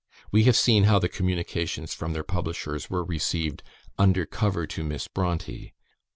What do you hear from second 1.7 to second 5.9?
from their publishers were received "under cover to Miss Brontë."